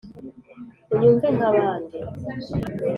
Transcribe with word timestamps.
Unyumve 0.93 1.27
nk'abandi 1.35 1.97